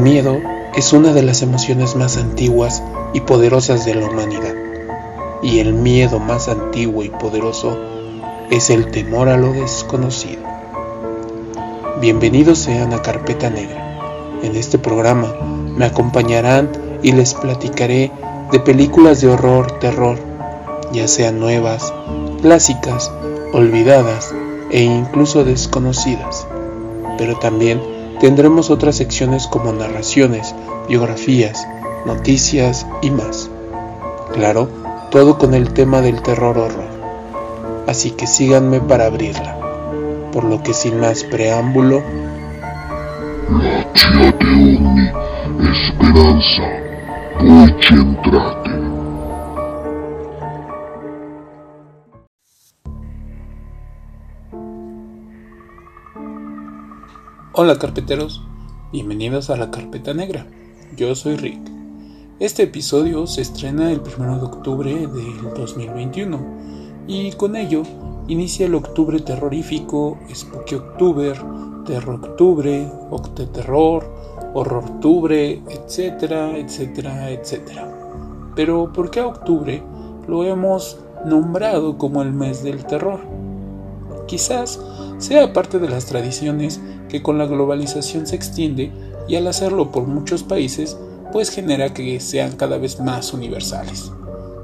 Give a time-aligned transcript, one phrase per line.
[0.00, 0.40] El miedo
[0.74, 4.54] es una de las emociones más antiguas y poderosas de la humanidad.
[5.42, 7.78] Y el miedo más antiguo y poderoso
[8.48, 10.40] es el temor a lo desconocido.
[12.00, 13.98] Bienvenidos sean a Carpeta Negra.
[14.42, 15.34] En este programa
[15.76, 16.70] me acompañarán
[17.02, 18.10] y les platicaré
[18.50, 20.18] de películas de horror, terror,
[20.94, 21.92] ya sean nuevas,
[22.40, 23.12] clásicas,
[23.52, 24.34] olvidadas
[24.70, 26.46] e incluso desconocidas.
[27.18, 30.54] Pero también Tendremos otras secciones como narraciones,
[30.88, 31.66] biografías,
[32.04, 33.50] noticias y más.
[34.34, 34.68] Claro,
[35.10, 36.84] todo con el tema del terror horror.
[37.86, 39.56] Así que síganme para abrirla.
[40.32, 42.02] Por lo que sin más preámbulo...
[45.88, 46.62] esperanza,
[57.62, 58.42] Hola carpeteros,
[58.90, 60.46] bienvenidos a la carpeta negra.
[60.96, 61.60] Yo soy Rick.
[62.38, 66.40] Este episodio se estrena el 1 de octubre del 2021
[67.06, 67.82] y con ello
[68.28, 71.36] inicia el octubre terrorífico, Spooky Octuber,
[71.84, 74.10] Terror Octubre, Octeterror,
[74.54, 78.52] Horror Octubre, etcétera, etcétera, etcétera.
[78.56, 79.82] Pero ¿por qué octubre
[80.26, 83.20] lo hemos nombrado como el mes del terror?
[84.26, 84.80] Quizás
[85.18, 86.80] sea parte de las tradiciones
[87.10, 88.92] que con la globalización se extiende
[89.28, 90.96] y al hacerlo por muchos países,
[91.32, 94.12] pues genera que sean cada vez más universales.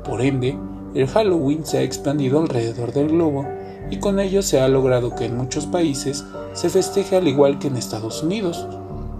[0.05, 0.56] Por ende,
[0.94, 3.47] el Halloween se ha expandido alrededor del globo
[3.91, 7.69] y con ello se ha logrado que en muchos países se festeje al igual que
[7.69, 8.66] en Estados Unidos,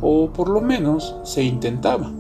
[0.01, 2.11] o por lo menos se intentaba.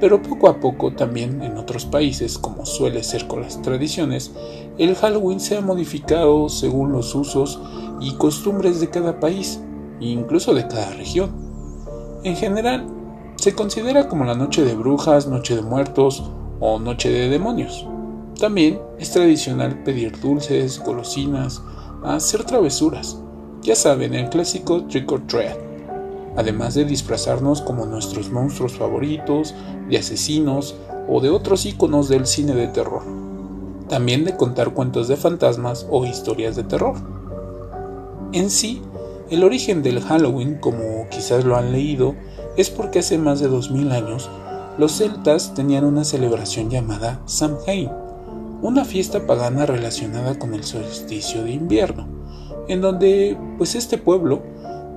[0.00, 4.32] Pero poco a poco también en otros países, como suele ser con las tradiciones,
[4.78, 7.60] el Halloween se ha modificado según los usos
[8.00, 9.60] y costumbres de cada país
[10.08, 11.30] incluso de cada región.
[12.24, 12.86] En general,
[13.36, 16.30] se considera como la noche de brujas, noche de muertos
[16.60, 17.86] o noche de demonios.
[18.38, 21.62] También es tradicional pedir dulces, golosinas,
[22.02, 23.18] hacer travesuras,
[23.62, 25.56] ya saben, el clásico trick or treat,
[26.36, 29.54] además de disfrazarnos como nuestros monstruos favoritos,
[29.88, 30.76] de asesinos
[31.08, 33.02] o de otros iconos del cine de terror.
[33.88, 36.94] También de contar cuentos de fantasmas o historias de terror.
[38.32, 38.80] En sí,
[39.30, 42.16] el origen del Halloween, como quizás lo han leído,
[42.56, 44.28] es porque hace más de 2000 años
[44.76, 47.90] los celtas tenían una celebración llamada Samhain,
[48.60, 52.08] una fiesta pagana relacionada con el solsticio de invierno,
[52.66, 54.42] en donde pues este pueblo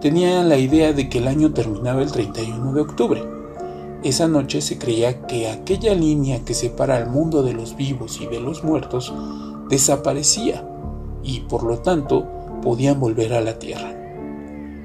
[0.02, 3.24] tenía la idea de que el año terminaba el 31 de octubre.
[4.04, 8.26] Esa noche se creía que aquella línea que separa al mundo de los vivos y
[8.26, 9.14] de los muertos
[9.70, 10.68] desaparecía
[11.24, 12.28] y por lo tanto
[12.64, 14.03] podían volver a la tierra.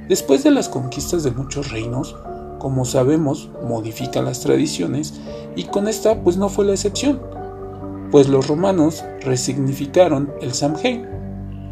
[0.09, 2.17] Después de las conquistas de muchos reinos,
[2.59, 5.21] como sabemos, modifica las tradiciones
[5.55, 7.21] y con esta pues no fue la excepción,
[8.11, 11.07] pues los romanos resignificaron el Samhain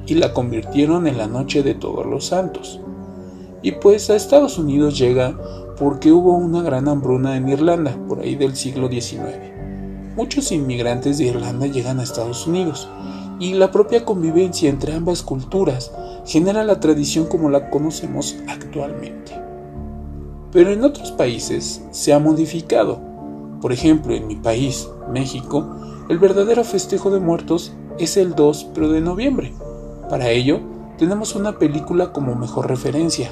[0.06, 2.80] y la convirtieron en la noche de todos los santos.
[3.62, 5.36] Y pues a Estados Unidos llega
[5.78, 9.56] porque hubo una gran hambruna en Irlanda por ahí del siglo XIX.
[10.14, 12.88] Muchos inmigrantes de Irlanda llegan a Estados Unidos
[13.40, 15.90] y la propia convivencia entre ambas culturas
[16.26, 19.32] genera la tradición como la conocemos actualmente.
[20.52, 23.00] Pero en otros países se ha modificado.
[23.60, 25.66] Por ejemplo, en mi país, México,
[26.08, 29.54] el verdadero festejo de muertos es el 2 de noviembre.
[30.10, 30.60] Para ello,
[30.98, 33.30] tenemos una película como mejor referencia,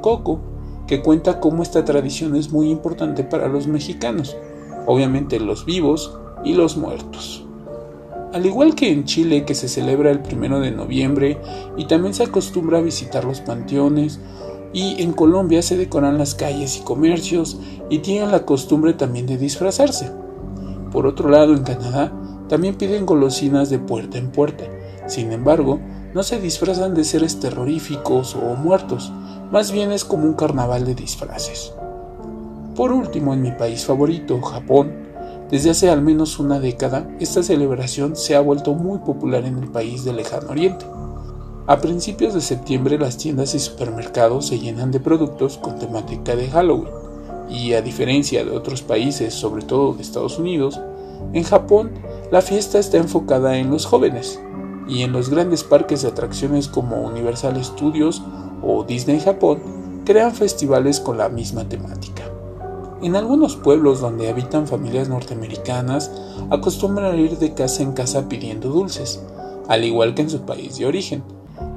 [0.00, 0.40] Coco,
[0.86, 4.36] que cuenta cómo esta tradición es muy importante para los mexicanos,
[4.86, 7.46] obviamente los vivos y los muertos.
[8.34, 11.38] Al igual que en Chile que se celebra el primero de noviembre
[11.76, 14.18] y también se acostumbra a visitar los panteones,
[14.72, 19.36] y en Colombia se decoran las calles y comercios y tienen la costumbre también de
[19.36, 20.10] disfrazarse.
[20.90, 22.12] Por otro lado, en Canadá
[22.48, 24.64] también piden golosinas de puerta en puerta.
[25.06, 25.78] Sin embargo,
[26.12, 29.12] no se disfrazan de seres terroríficos o muertos,
[29.52, 31.72] más bien es como un carnaval de disfraces.
[32.74, 35.03] Por último, en mi país favorito, Japón,
[35.54, 39.70] desde hace al menos una década, esta celebración se ha vuelto muy popular en el
[39.70, 40.84] país del lejano oriente.
[41.68, 46.50] A principios de septiembre las tiendas y supermercados se llenan de productos con temática de
[46.50, 46.92] Halloween,
[47.48, 50.80] y a diferencia de otros países, sobre todo de Estados Unidos,
[51.32, 51.92] en Japón
[52.32, 54.40] la fiesta está enfocada en los jóvenes,
[54.88, 58.24] y en los grandes parques de atracciones como Universal Studios
[58.60, 59.60] o Disney Japón
[60.04, 62.33] crean festivales con la misma temática.
[63.04, 66.10] En algunos pueblos donde habitan familias norteamericanas
[66.48, 69.22] acostumbran ir de casa en casa pidiendo dulces,
[69.68, 71.22] al igual que en su país de origen,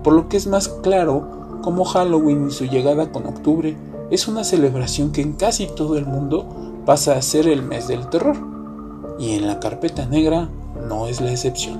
[0.05, 3.75] por lo que es más claro cómo Halloween y su llegada con octubre
[4.09, 6.47] es una celebración que en casi todo el mundo
[6.85, 8.37] pasa a ser el mes del terror,
[9.19, 10.47] y en la carpeta negra
[10.87, 11.77] no es la excepción.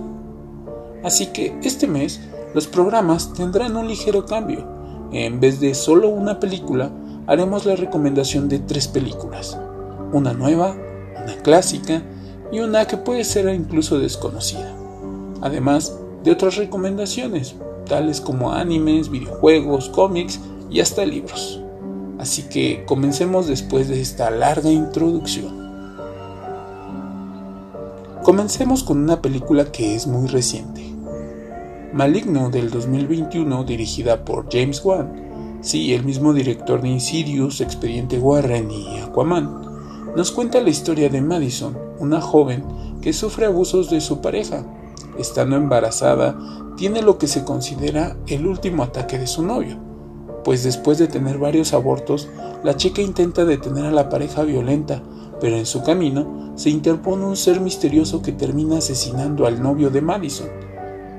[1.05, 2.19] Así que este mes
[2.53, 4.65] los programas tendrán un ligero cambio.
[5.13, 6.91] En vez de solo una película,
[7.27, 9.59] haremos la recomendación de tres películas.
[10.13, 10.75] Una nueva,
[11.21, 12.01] una clásica
[12.51, 14.73] y una que puede ser incluso desconocida.
[15.41, 17.55] Además de otras recomendaciones,
[17.87, 20.39] tales como animes, videojuegos, cómics
[20.71, 21.61] y hasta libros.
[22.17, 25.67] Así que comencemos después de esta larga introducción.
[28.23, 30.83] Comencemos con una película que es muy reciente.
[31.93, 35.26] Maligno del 2021 dirigida por James Wan,
[35.61, 41.21] sí, el mismo director de Insidious, Expediente Warren y Aquaman, nos cuenta la historia de
[41.21, 42.63] Madison, una joven
[43.01, 44.65] que sufre abusos de su pareja.
[45.17, 46.37] Estando embarazada,
[46.75, 49.77] tiene lo que se considera el último ataque de su novio,
[50.43, 52.29] pues después de tener varios abortos,
[52.63, 55.01] la chica intenta detener a la pareja violenta,
[55.39, 60.01] pero en su camino se interpone un ser misterioso que termina asesinando al novio de
[60.01, 60.47] Madison.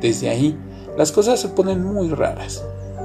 [0.01, 0.59] Desde ahí,
[0.97, 2.65] las cosas se ponen muy raras.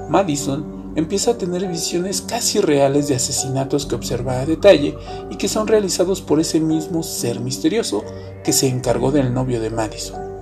[0.09, 4.95] Madison empieza a tener visiones casi reales de asesinatos que observa a detalle
[5.29, 8.03] y que son realizados por ese mismo ser misterioso
[8.43, 10.33] que se encargó del novio de Madison.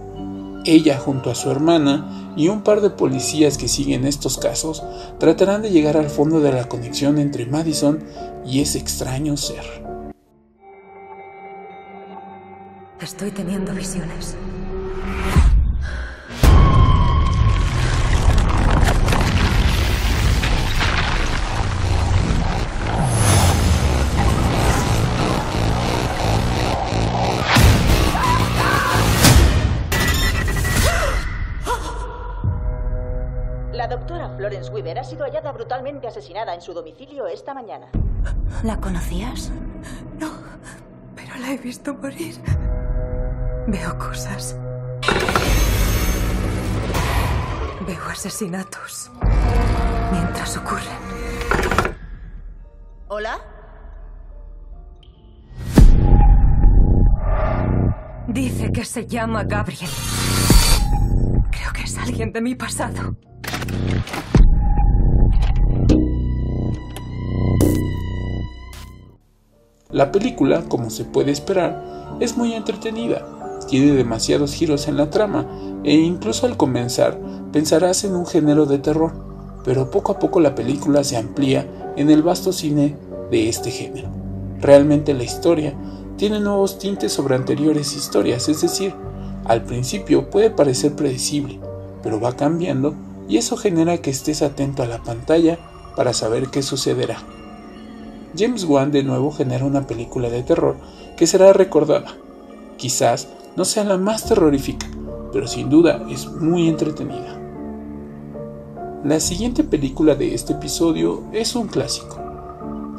[0.66, 4.84] Ella junto a su hermana y un par de policías que siguen estos casos
[5.20, 8.04] tratarán de llegar al fondo de la conexión entre Madison
[8.46, 9.64] y ese extraño ser.
[13.02, 14.36] Estoy teniendo visiones.
[34.42, 37.86] Florence Weaver ha sido hallada brutalmente asesinada en su domicilio esta mañana.
[38.64, 39.52] ¿La conocías?
[40.20, 40.32] No,
[41.16, 42.34] pero la he visto morir.
[43.68, 44.58] Veo cosas.
[47.86, 49.12] Veo asesinatos
[50.12, 50.98] mientras ocurren.
[53.10, 53.40] ¿Hola?
[58.28, 59.92] Dice que se llama Gabriel.
[61.52, 63.16] Creo que es alguien de mi pasado.
[69.90, 73.26] La película, como se puede esperar, es muy entretenida,
[73.68, 75.46] tiene demasiados giros en la trama
[75.84, 77.20] e incluso al comenzar
[77.52, 79.14] pensarás en un género de terror,
[79.66, 81.68] pero poco a poco la película se amplía
[81.98, 82.96] en el vasto cine
[83.30, 84.10] de este género.
[84.60, 85.74] Realmente la historia
[86.18, 88.94] tiene nuevos tintes sobre anteriores historias, es decir,
[89.46, 91.60] al principio puede parecer predecible,
[92.04, 92.96] pero va cambiando
[93.32, 95.58] y eso genera que estés atento a la pantalla
[95.96, 97.16] para saber qué sucederá.
[98.38, 100.76] James Wan de nuevo genera una película de terror
[101.16, 102.14] que será recordada.
[102.76, 104.86] Quizás no sea la más terrorífica,
[105.32, 107.40] pero sin duda es muy entretenida.
[109.06, 112.20] La siguiente película de este episodio es un clásico.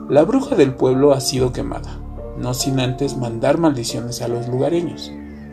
[0.08, 2.00] La bruja del pueblo ha sido quemada,
[2.38, 5.12] no sin antes mandar maldiciones a los lugareños.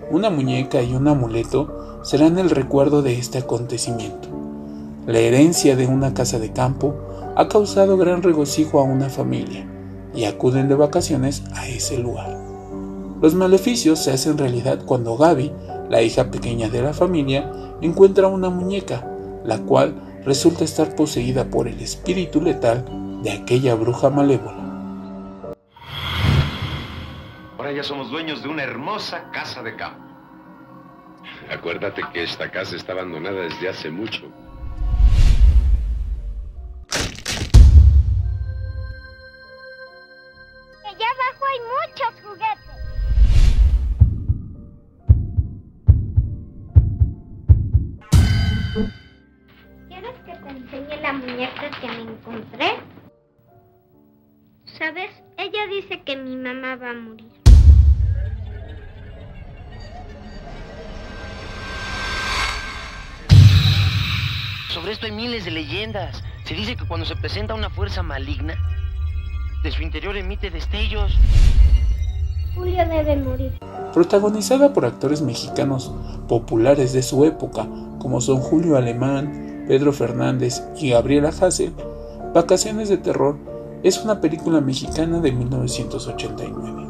[0.09, 4.28] Una muñeca y un amuleto serán el recuerdo de este acontecimiento.
[5.09, 9.65] La herencia de una casa de campo ha causado gran regocijo a una familia
[10.13, 12.37] y acuden de vacaciones a ese lugar.
[13.19, 15.51] Los maleficios se hacen realidad cuando Gaby,
[15.89, 17.51] la hija pequeña de la familia,
[17.81, 19.03] encuentra una muñeca,
[19.43, 22.85] la cual resulta estar poseída por el espíritu letal
[23.23, 25.55] de aquella bruja malévola.
[27.57, 30.05] Ahora ya somos dueños de una hermosa casa de campo.
[31.51, 34.31] Acuérdate que esta casa está abandonada desde hace mucho.
[48.73, 52.67] ¿Quieres que te enseñe la muñeca que me encontré?
[54.77, 55.09] ¿Sabes?
[55.37, 57.31] Ella dice que mi mamá va a morir.
[64.69, 66.23] Sobre esto hay miles de leyendas.
[66.43, 68.55] Se dice que cuando se presenta una fuerza maligna,
[69.63, 71.17] de su interior emite destellos.
[72.53, 73.51] Julio debe morir.
[73.93, 75.91] Protagonizada por actores mexicanos
[76.27, 77.67] populares de su época,
[77.99, 81.73] como son Julio Alemán, Pedro Fernández y Gabriela Hassel,
[82.33, 83.37] Vacaciones de Terror
[83.81, 86.87] es una película mexicana de 1989.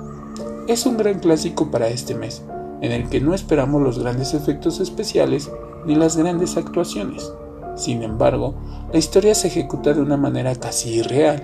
[0.68, 2.44] Es un gran clásico para este mes,
[2.82, 5.50] en el que no esperamos los grandes efectos especiales
[5.86, 7.32] ni las grandes actuaciones.
[7.76, 8.56] Sin embargo,
[8.92, 11.42] la historia se ejecuta de una manera casi irreal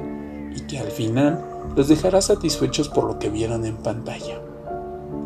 [0.55, 1.43] y que al final
[1.75, 4.41] los dejará satisfechos por lo que vieron en pantalla.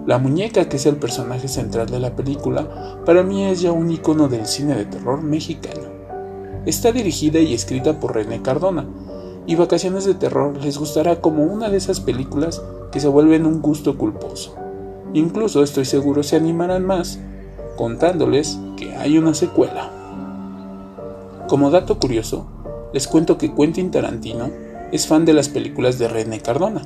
[0.09, 3.91] La muñeca, que es el personaje central de la película, para mí es ya un
[3.91, 5.83] icono del cine de terror mexicano.
[6.65, 8.87] Está dirigida y escrita por René Cardona,
[9.45, 12.59] y Vacaciones de Terror les gustará como una de esas películas
[12.91, 14.55] que se vuelven un gusto culposo.
[15.13, 17.19] Incluso estoy seguro se animarán más
[17.75, 19.91] contándoles que hay una secuela.
[21.47, 22.47] Como dato curioso,
[22.93, 24.49] les cuento que Quentin Tarantino
[24.91, 26.81] es fan de las películas de René Cardona.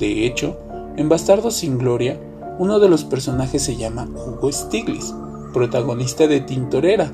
[0.00, 0.58] De hecho,
[0.96, 2.18] en Bastardos sin Gloria,
[2.58, 5.14] uno de los personajes se llama Hugo Stiglitz,
[5.52, 7.12] protagonista de Tintorera,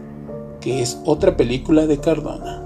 [0.60, 2.64] que es otra película de Cardona.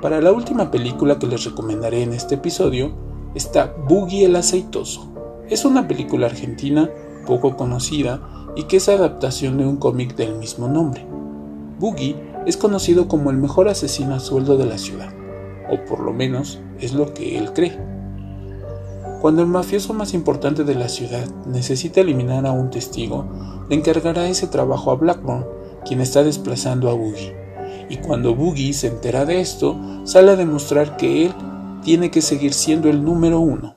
[0.00, 2.92] Para la última película que les recomendaré en este episodio
[3.34, 5.12] está Boogie el Aceitoso.
[5.50, 6.90] Es una película argentina
[7.26, 8.20] poco conocida
[8.56, 11.06] y que es adaptación de un cómic del mismo nombre.
[11.78, 12.16] Boogie
[12.46, 15.12] es conocido como el mejor asesino a sueldo de la ciudad,
[15.70, 17.95] o por lo menos es lo que él cree.
[19.26, 23.26] Cuando el mafioso más importante de la ciudad necesita eliminar a un testigo,
[23.68, 25.44] le encargará ese trabajo a Blackburn,
[25.84, 27.34] quien está desplazando a Boogie.
[27.90, 31.34] Y cuando Boogie se entera de esto, sale a demostrar que él
[31.82, 33.74] tiene que seguir siendo el número uno.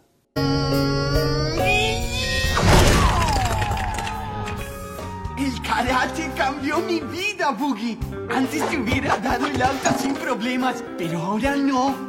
[5.35, 7.97] El karate cambió mi vida, Boogie.
[8.29, 12.08] Antes te hubiera dado el auto sin problemas, pero ahora no.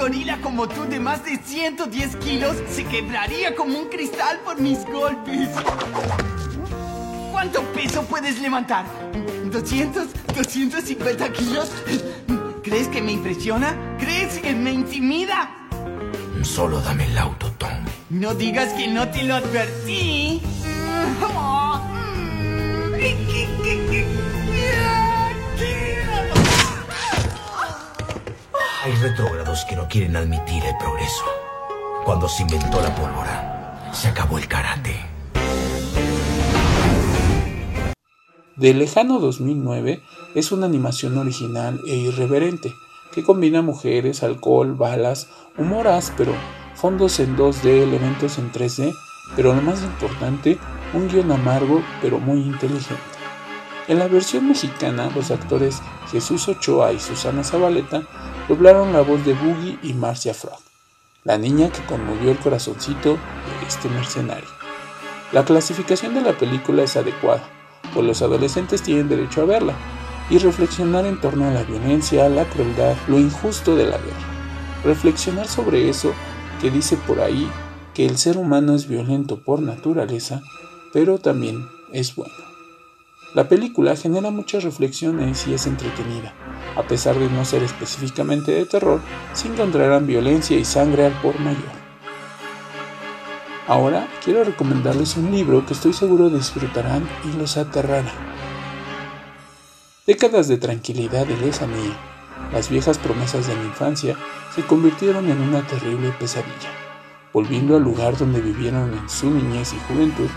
[0.00, 4.58] Un gorila como tú de más de 110 kilos se quebraría como un cristal por
[4.58, 5.50] mis golpes.
[7.30, 8.86] ¿Cuánto peso puedes levantar?
[9.50, 10.06] ¿200?
[10.34, 11.70] ¿250 kilos?
[12.62, 13.76] ¿Crees que me impresiona?
[13.98, 15.50] ¿Crees que me intimida?
[16.44, 17.84] Solo dame el auto, Tom.
[18.08, 20.40] No digas que no te lo advertí.
[28.90, 31.24] Hay retrógrados que no quieren admitir el progreso.
[32.04, 34.96] Cuando se inventó la pólvora, se acabó el karate.
[38.56, 40.02] De lejano 2009
[40.34, 42.74] es una animación original e irreverente
[43.12, 46.34] que combina mujeres, alcohol, balas, humor áspero,
[46.74, 48.92] fondos en 2D, elementos en 3D,
[49.36, 50.58] pero lo más importante,
[50.94, 53.00] un guion amargo pero muy inteligente.
[53.86, 55.80] En la versión mexicana, los actores
[56.10, 58.02] Jesús Ochoa y Susana Zabaleta
[58.48, 60.58] doblaron la voz de Boogie y Marcia Frog,
[61.24, 64.48] la niña que conmovió el corazoncito de este mercenario.
[65.32, 67.42] La clasificación de la película es adecuada,
[67.94, 69.74] pues los adolescentes tienen derecho a verla
[70.28, 74.82] y reflexionar en torno a la violencia, la crueldad, lo injusto de la guerra.
[74.84, 76.12] Reflexionar sobre eso
[76.60, 77.50] que dice por ahí
[77.94, 80.42] que el ser humano es violento por naturaleza,
[80.92, 82.49] pero también es bueno.
[83.32, 86.34] La película genera muchas reflexiones y es entretenida.
[86.76, 89.00] A pesar de no ser específicamente de terror,
[89.34, 91.80] se encontrarán violencia y sangre al por mayor.
[93.68, 98.10] Ahora quiero recomendarles un libro que estoy seguro disfrutarán y los aterrará.
[100.08, 101.96] Décadas de tranquilidad y lejanía,
[102.52, 104.16] las viejas promesas de la infancia
[104.56, 106.70] se convirtieron en una terrible pesadilla.
[107.32, 110.28] Volviendo al lugar donde vivieron en su niñez y juventud,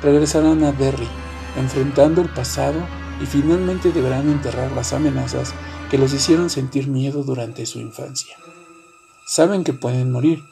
[0.00, 1.08] regresarán a Derry,
[1.56, 2.80] enfrentando el pasado
[3.20, 5.54] y finalmente deberán enterrar las amenazas
[5.90, 8.36] que los hicieron sentir miedo durante su infancia.
[9.26, 10.42] Saben que pueden morir,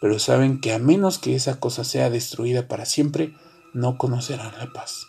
[0.00, 3.34] pero saben que a menos que esa cosa sea destruida para siempre,
[3.72, 5.06] no conocerán la paz.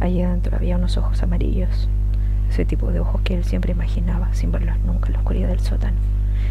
[0.00, 1.88] Allí adentro había unos ojos amarillos,
[2.48, 5.60] ese tipo de ojos que él siempre imaginaba, sin verlos nunca en la oscuridad del
[5.60, 5.96] sótano.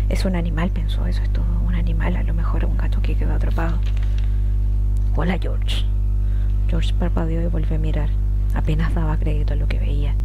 [0.08, 3.16] Es un animal, pensó, eso es todo, un animal, a lo mejor un gato que
[3.16, 3.80] quedó atrapado.
[5.16, 5.86] Hola, George.
[6.70, 8.10] George parpadeó y volvió a mirar.
[8.54, 10.16] Apenas daba crédito a lo que veía.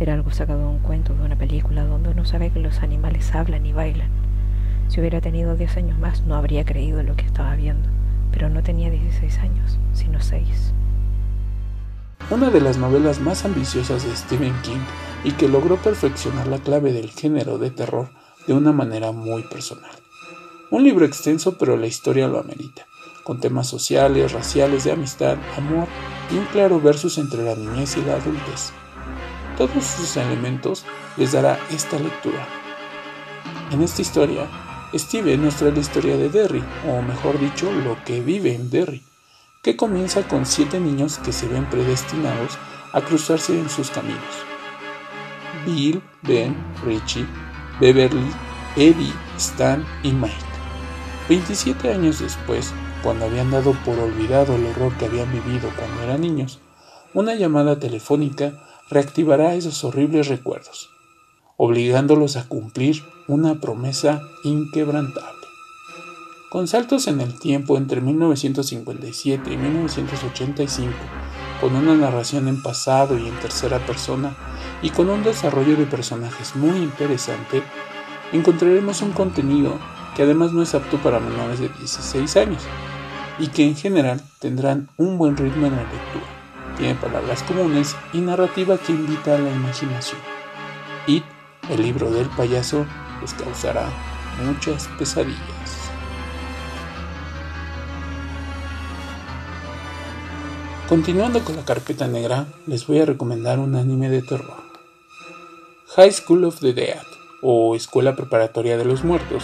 [0.00, 3.34] Era algo sacado de un cuento, de una película, donde uno sabe que los animales
[3.34, 4.08] hablan y bailan.
[4.88, 7.88] Si hubiera tenido 10 años más, no habría creído lo que estaba viendo.
[8.30, 10.72] Pero no tenía 16 años, sino 6.
[12.30, 14.84] Una de las novelas más ambiciosas de Stephen King
[15.24, 18.10] y que logró perfeccionar la clave del género de terror
[18.46, 19.90] de una manera muy personal.
[20.70, 22.86] Un libro extenso, pero la historia lo amerita,
[23.28, 25.86] con temas sociales, raciales, de amistad, amor
[26.32, 28.72] y un claro versus entre la niñez y la adultez.
[29.58, 30.86] Todos sus elementos
[31.18, 32.48] les dará esta lectura.
[33.70, 34.46] En esta historia,
[34.94, 39.04] Steven nos trae la historia de Derry, o mejor dicho, lo que vive en Derry,
[39.60, 42.56] que comienza con siete niños que se ven predestinados
[42.94, 44.22] a cruzarse en sus caminos.
[45.66, 47.26] Bill, Ben, Richie,
[47.78, 48.30] Beverly,
[48.76, 50.34] Eddie, Stan y Mike.
[51.28, 56.20] 27 años después, cuando habían dado por olvidado el horror que habían vivido cuando eran
[56.20, 56.60] niños,
[57.14, 58.52] una llamada telefónica
[58.90, 60.90] reactivará esos horribles recuerdos.
[61.60, 65.46] obligándolos a cumplir una promesa inquebrantable.
[66.50, 70.92] Con saltos en el tiempo entre 1957 y 1985,
[71.60, 74.36] con una narración en pasado y en tercera persona,
[74.82, 77.62] y con un desarrollo de personajes muy interesante,
[78.32, 79.78] encontraremos un contenido
[80.14, 82.62] que además no es apto para menores de 16 años,
[83.38, 86.26] y que en general tendrán un buen ritmo en la lectura.
[86.76, 90.20] Tiene palabras comunes y narrativa que invita a la imaginación.
[91.06, 91.24] It,
[91.70, 92.86] el libro del payaso,
[93.20, 93.88] les causará
[94.44, 95.90] muchas pesadillas.
[100.88, 104.56] Continuando con la carpeta negra, les voy a recomendar un anime de terror.
[105.96, 107.02] High School of the Dead,
[107.42, 109.42] o Escuela Preparatoria de los Muertos,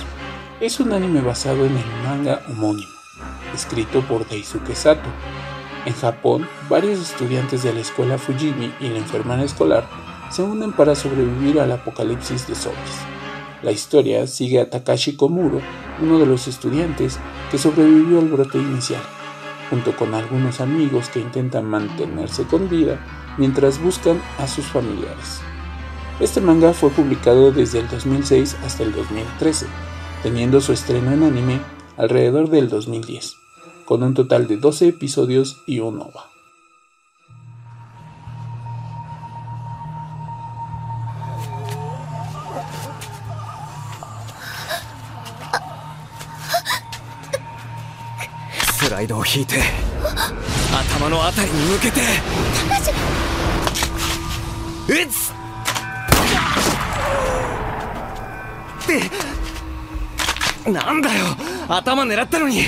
[0.65, 2.93] es un anime basado en el manga homónimo,
[3.55, 5.11] escrito por Daisuke Sato.
[5.85, 9.87] En Japón, varios estudiantes de la escuela Fujimi y la enfermera escolar
[10.31, 12.97] se unen para sobrevivir al apocalipsis de zombies.
[13.63, 15.61] La historia sigue a Takashi Komuro,
[16.01, 17.19] uno de los estudiantes
[17.51, 19.03] que sobrevivió al brote inicial
[19.69, 22.99] junto con algunos amigos que intentan mantenerse con vida
[23.39, 25.41] mientras buscan a sus familiares.
[26.21, 29.67] Este manga fue publicado desde el 2006 hasta el 2013,
[30.25, 31.61] teniendo su estreno en anime
[31.99, 33.37] alrededor del 2010,
[33.85, 36.31] con un total de 12 episodios y un OVA.
[60.67, 61.37] なんだよ。
[61.69, 62.61] 頭狙ったのに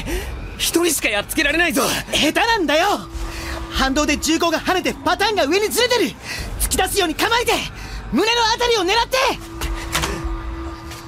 [0.59, 1.83] 一人しかやっつけられないぞ。
[2.13, 3.01] 下手なんだよ。
[3.71, 6.11] 反動で銃口が跳ねてパターンが上にずれてる。
[6.61, 7.53] 突き出すように構えて
[8.13, 9.17] 胸の辺りを狙って。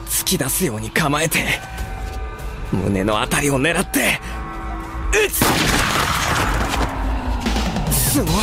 [0.09, 1.61] 突き出すように構えて
[2.70, 4.20] 胸の辺りを狙って
[5.12, 5.44] 撃つ。
[7.94, 8.35] すごい。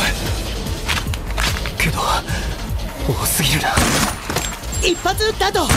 [1.78, 2.00] けど
[3.08, 3.68] 多すぎるな。
[4.82, 5.68] 一発撃った後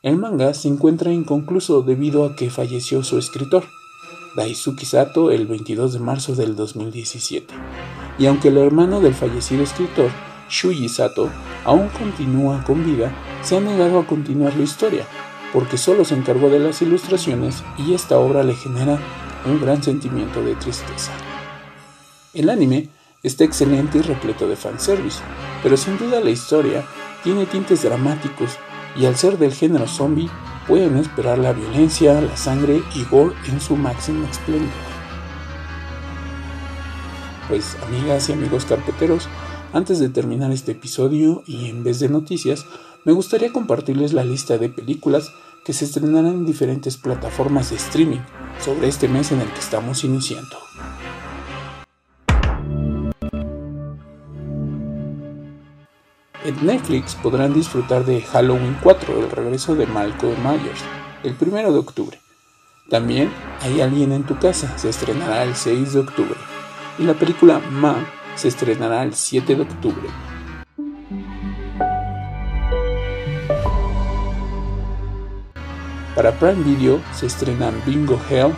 [0.00, 3.64] El manga se encuentra inconcluso debido a que falleció su escritor,
[4.36, 7.52] Daisuke Sato, el 22 de marzo del 2017.
[8.18, 10.10] Y aunque el hermano del fallecido escritor,
[10.48, 11.28] Shuji Sato,
[11.66, 15.06] aún continúa con vida, se ha negado a continuar la historia,
[15.52, 18.98] porque solo se encargó de las ilustraciones y esta obra le genera
[19.44, 21.12] un gran sentimiento de tristeza.
[22.32, 22.88] El anime
[23.24, 25.20] está excelente y repleto de fanservice,
[25.62, 26.84] pero sin duda la historia
[27.24, 28.50] tiene tintes dramáticos
[28.96, 30.30] y al ser del género zombie
[30.68, 34.68] pueden esperar la violencia, la sangre y gore en su máximo esplendor.
[37.48, 39.28] Pues amigas y amigos carpeteros,
[39.72, 42.66] antes de terminar este episodio y en vez de noticias,
[43.04, 45.32] me gustaría compartirles la lista de películas
[45.64, 48.20] que se estrenarán en diferentes plataformas de streaming
[48.62, 50.56] sobre este mes en el que estamos iniciando.
[56.44, 60.80] En Netflix podrán disfrutar de Halloween 4, el regreso de Malcolm Myers,
[61.22, 62.20] el 1 de octubre.
[62.90, 66.36] También Hay alguien en tu casa, se estrenará el 6 de octubre.
[66.98, 70.08] Y la película Ma se estrenará el 7 de octubre.
[76.14, 78.52] Para Prime Video se estrenan Bingo Hell,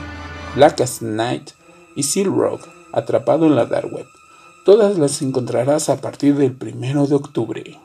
[0.57, 1.53] Blackest Night
[1.95, 4.16] y Seal Rock, Atrapado en la Dark Web.
[4.67, 7.79] Todas las encontrarás a partir del 1 de octubre.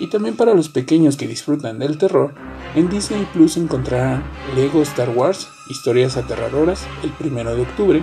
[0.00, 2.32] Y también para los pequeños que disfrutan del terror,
[2.74, 4.24] en Disney Plus encontrarán
[4.56, 8.02] Lego Star Wars, historias aterradoras, el 1 de octubre,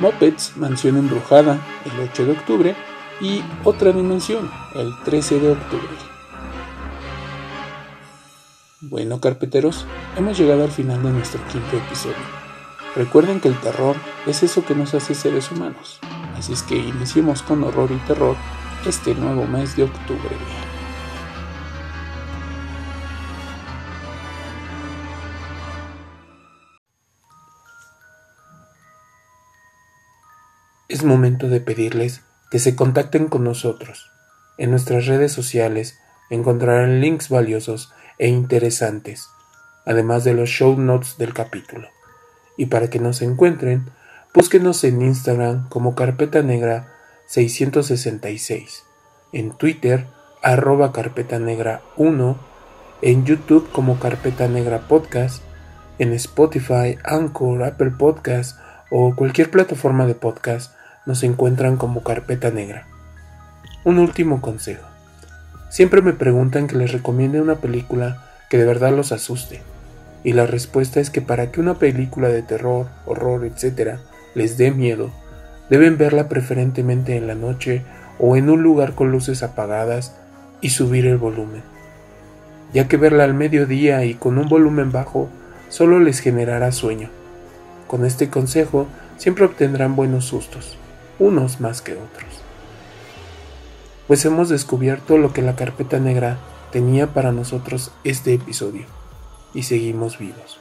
[0.00, 2.74] Muppets, Mansión Embrujada, el 8 de octubre,
[3.20, 5.96] y Otra Dimensión, el 13 de octubre.
[8.80, 12.39] Bueno, carpeteros, hemos llegado al final de nuestro quinto episodio.
[12.96, 13.94] Recuerden que el terror
[14.26, 16.00] es eso que nos hace seres humanos,
[16.36, 18.36] así es que iniciemos con horror y terror
[18.84, 20.36] este nuevo mes de octubre.
[30.88, 34.10] Es momento de pedirles que se contacten con nosotros.
[34.58, 35.96] En nuestras redes sociales
[36.28, 39.28] encontrarán links valiosos e interesantes,
[39.86, 41.88] además de los show notes del capítulo.
[42.56, 43.86] Y para que nos encuentren,
[44.34, 46.88] búsquenos en Instagram como Carpeta Negra
[47.26, 48.84] 666,
[49.32, 50.06] en Twitter
[50.42, 52.36] arroba Carpeta Negra 1,
[53.02, 55.42] en YouTube como Carpeta Negra Podcast,
[55.98, 58.58] en Spotify, Anchor, Apple Podcast
[58.90, 60.74] o cualquier plataforma de podcast
[61.06, 62.86] nos encuentran como Carpeta Negra.
[63.84, 64.86] Un último consejo.
[65.70, 69.62] Siempre me preguntan que les recomiende una película que de verdad los asuste.
[70.22, 73.98] Y la respuesta es que para que una película de terror, horror, etc.
[74.34, 75.10] les dé miedo,
[75.70, 77.82] deben verla preferentemente en la noche
[78.18, 80.14] o en un lugar con luces apagadas
[80.60, 81.62] y subir el volumen,
[82.74, 85.30] ya que verla al mediodía y con un volumen bajo
[85.70, 87.08] solo les generará sueño.
[87.86, 90.76] Con este consejo siempre obtendrán buenos sustos,
[91.18, 92.42] unos más que otros.
[94.06, 96.38] Pues hemos descubierto lo que la carpeta negra
[96.72, 98.99] tenía para nosotros este episodio
[99.54, 100.58] y seguimos vivos.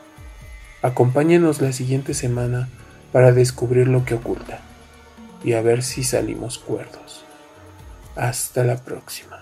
[0.81, 2.69] Acompáñenos la siguiente semana
[3.11, 4.61] para descubrir lo que oculta
[5.43, 7.23] y a ver si salimos cuerdos.
[8.15, 9.38] Hasta la próxima.